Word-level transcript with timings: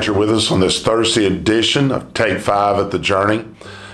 glad 0.00 0.06
you're 0.06 0.16
with 0.16 0.30
us 0.30 0.50
on 0.50 0.60
this 0.60 0.82
Thursday 0.82 1.26
edition 1.26 1.92
of 1.92 2.14
Take 2.14 2.38
Five 2.38 2.78
at 2.78 2.90
the 2.90 2.98
Journey. 2.98 3.44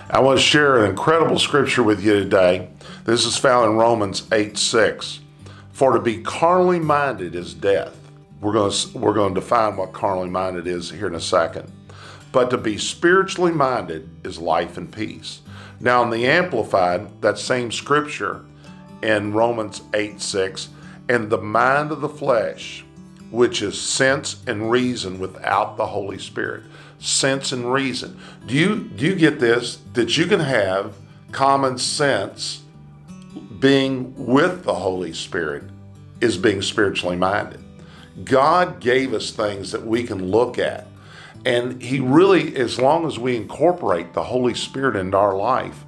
I 0.08 0.20
want 0.20 0.38
to 0.38 0.44
share 0.44 0.78
an 0.78 0.88
incredible 0.88 1.36
scripture 1.36 1.82
with 1.82 2.00
you 2.04 2.14
today. 2.14 2.68
This 3.02 3.24
is 3.24 3.36
found 3.36 3.72
in 3.72 3.76
Romans 3.76 4.24
8 4.30 4.56
6. 4.56 5.18
For 5.72 5.94
to 5.94 6.00
be 6.00 6.22
carnally 6.22 6.78
minded 6.78 7.34
is 7.34 7.54
death. 7.54 7.96
We're 8.40 8.52
going 8.52 8.70
to, 8.70 8.98
we're 8.98 9.14
going 9.14 9.34
to 9.34 9.40
define 9.40 9.76
what 9.76 9.92
carnally 9.92 10.28
minded 10.28 10.68
is 10.68 10.92
here 10.92 11.08
in 11.08 11.16
a 11.16 11.20
second. 11.20 11.72
But 12.30 12.50
to 12.50 12.56
be 12.56 12.78
spiritually 12.78 13.50
minded 13.50 14.08
is 14.22 14.38
life 14.38 14.76
and 14.76 14.92
peace. 14.92 15.40
Now, 15.80 16.04
in 16.04 16.10
the 16.10 16.28
Amplified, 16.28 17.20
that 17.20 17.36
same 17.36 17.72
scripture 17.72 18.44
in 19.02 19.32
Romans 19.32 19.82
8 19.92 20.20
6, 20.20 20.68
and 21.08 21.30
the 21.30 21.38
mind 21.38 21.90
of 21.90 22.00
the 22.00 22.08
flesh 22.08 22.84
which 23.30 23.62
is 23.62 23.80
sense 23.80 24.42
and 24.46 24.70
reason 24.70 25.18
without 25.18 25.76
the 25.76 25.86
Holy 25.86 26.18
Spirit. 26.18 26.64
Sense 26.98 27.52
and 27.52 27.72
reason. 27.72 28.18
Do 28.46 28.54
you 28.54 28.76
do 28.76 29.06
you 29.06 29.14
get 29.14 29.38
this? 29.38 29.78
That 29.94 30.16
you 30.16 30.26
can 30.26 30.40
have 30.40 30.94
common 31.32 31.78
sense 31.78 32.62
being 33.58 34.14
with 34.26 34.64
the 34.64 34.74
Holy 34.74 35.12
Spirit 35.12 35.64
is 36.20 36.36
being 36.36 36.62
spiritually 36.62 37.16
minded. 37.16 37.62
God 38.24 38.80
gave 38.80 39.12
us 39.12 39.30
things 39.30 39.72
that 39.72 39.86
we 39.86 40.04
can 40.04 40.30
look 40.30 40.58
at. 40.58 40.86
And 41.44 41.82
He 41.82 42.00
really, 42.00 42.56
as 42.56 42.78
long 42.78 43.06
as 43.06 43.18
we 43.18 43.36
incorporate 43.36 44.14
the 44.14 44.22
Holy 44.22 44.54
Spirit 44.54 44.96
into 44.96 45.16
our 45.16 45.36
life 45.36 45.84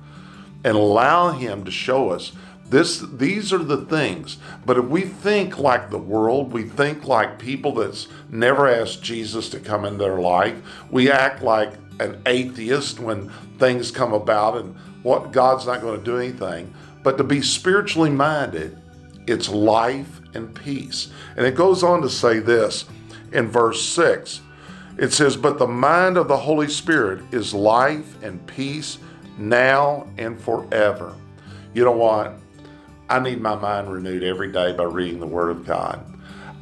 and 0.65 0.77
allow 0.77 1.31
Him 1.31 1.65
to 1.65 1.71
show 1.71 2.11
us 2.11 2.33
this, 2.71 2.99
these 2.99 3.53
are 3.53 3.59
the 3.59 3.87
things. 3.87 4.37
But 4.67 4.79
if 4.79 4.85
we 4.85 5.03
think 5.03 5.59
like 5.59 5.91
the 5.91 5.99
world, 5.99 6.53
we 6.53 6.65
think 6.65 7.07
like 7.07 7.39
people 7.39 7.73
that's 7.73 8.09
never 8.31 8.69
asked 8.69 9.03
Jesus 9.03 9.49
to 9.51 9.61
come 9.61 9.85
in 9.85 9.97
their 9.97 10.19
life. 10.19 10.57
We 10.91 11.11
act 11.11 11.43
like 11.43 11.73
an 12.01 12.21
atheist 12.27 13.01
when 13.01 13.31
things 13.59 13.91
come 13.91 14.13
about 14.13 14.59
and 14.59 14.77
what 15.03 15.33
God's 15.33 15.67
not 15.67 15.81
going 15.81 15.99
to 15.99 16.05
do 16.05 16.19
anything. 16.19 16.73
But 17.03 17.17
to 17.19 17.25
be 17.25 17.41
spiritually 17.41 18.11
minded, 18.11 18.79
it's 19.27 19.49
life 19.49 20.21
and 20.35 20.55
peace. 20.55 21.09
And 21.37 21.47
it 21.47 21.55
goes 21.55 21.83
on 21.83 22.03
to 22.03 22.11
say 22.11 22.39
this 22.39 22.85
in 23.33 23.49
verse 23.49 23.83
6. 23.83 24.43
It 24.99 25.13
says, 25.13 25.37
But 25.37 25.59
the 25.59 25.67
mind 25.67 26.17
of 26.17 26.29
the 26.29 26.37
Holy 26.37 26.69
Spirit 26.69 27.23
is 27.33 27.55
life 27.55 28.23
and 28.23 28.45
peace 28.47 28.99
now 29.39 30.09
and 30.19 30.39
forever. 30.41 31.15
You 31.73 31.85
know 31.85 31.93
what? 31.93 32.35
I 33.11 33.19
need 33.21 33.41
my 33.41 33.55
mind 33.55 33.91
renewed 33.91 34.23
every 34.23 34.53
day 34.53 34.73
by 34.73 34.85
reading 34.85 35.19
the 35.19 35.27
Word 35.27 35.51
of 35.51 35.65
God. 35.65 36.05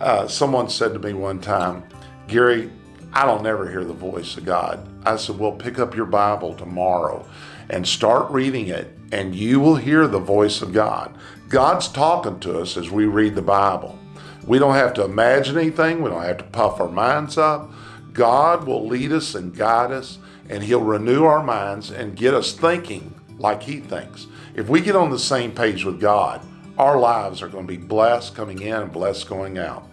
Uh, 0.00 0.28
someone 0.28 0.68
said 0.68 0.92
to 0.92 1.00
me 1.00 1.12
one 1.12 1.40
time, 1.40 1.82
Gary, 2.28 2.70
I 3.12 3.26
don't 3.26 3.42
never 3.42 3.68
hear 3.68 3.82
the 3.82 3.92
voice 3.92 4.36
of 4.36 4.44
God. 4.44 4.86
I 5.04 5.16
said, 5.16 5.38
Well, 5.38 5.52
pick 5.52 5.78
up 5.78 5.96
your 5.96 6.06
Bible 6.06 6.54
tomorrow 6.54 7.26
and 7.68 7.86
start 7.86 8.30
reading 8.30 8.68
it, 8.68 8.96
and 9.10 9.34
you 9.34 9.58
will 9.58 9.76
hear 9.76 10.06
the 10.06 10.20
voice 10.20 10.62
of 10.62 10.72
God. 10.72 11.16
God's 11.48 11.88
talking 11.88 12.38
to 12.40 12.60
us 12.60 12.76
as 12.76 12.90
we 12.90 13.06
read 13.06 13.34
the 13.34 13.42
Bible. 13.42 13.98
We 14.46 14.60
don't 14.60 14.74
have 14.74 14.94
to 14.94 15.04
imagine 15.04 15.58
anything, 15.58 16.00
we 16.02 16.10
don't 16.10 16.22
have 16.22 16.38
to 16.38 16.44
puff 16.44 16.80
our 16.80 16.88
minds 16.88 17.36
up. 17.36 17.72
God 18.12 18.66
will 18.66 18.86
lead 18.86 19.10
us 19.10 19.34
and 19.34 19.54
guide 19.54 19.90
us, 19.90 20.18
and 20.48 20.62
He'll 20.62 20.80
renew 20.80 21.24
our 21.24 21.42
minds 21.42 21.90
and 21.90 22.16
get 22.16 22.34
us 22.34 22.52
thinking 22.52 23.14
like 23.38 23.62
He 23.62 23.80
thinks. 23.80 24.26
If 24.54 24.68
we 24.68 24.80
get 24.80 24.96
on 24.96 25.10
the 25.10 25.18
same 25.18 25.52
page 25.52 25.84
with 25.84 26.00
God, 26.00 26.40
our 26.78 26.98
lives 26.98 27.42
are 27.42 27.48
going 27.48 27.66
to 27.66 27.72
be 27.72 27.78
blessed 27.78 28.34
coming 28.34 28.60
in 28.60 28.74
and 28.74 28.92
blessed 28.92 29.28
going 29.28 29.58
out. 29.58 29.88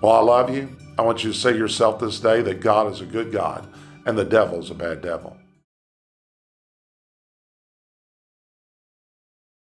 Well, 0.00 0.12
I 0.12 0.20
love 0.20 0.54
you. 0.54 0.76
I 0.98 1.02
want 1.02 1.24
you 1.24 1.32
to 1.32 1.38
say 1.38 1.52
to 1.52 1.58
yourself 1.58 1.98
this 1.98 2.20
day 2.20 2.42
that 2.42 2.60
God 2.60 2.92
is 2.92 3.00
a 3.00 3.06
good 3.06 3.32
God 3.32 3.66
and 4.06 4.18
the 4.18 4.24
devil 4.24 4.58
is 4.58 4.70
a 4.70 4.74
bad 4.74 5.00
devil. 5.02 5.36